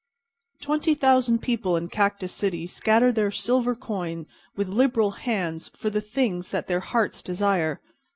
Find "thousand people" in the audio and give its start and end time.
0.95-1.77